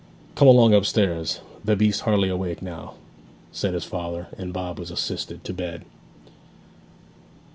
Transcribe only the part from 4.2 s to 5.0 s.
and Bob was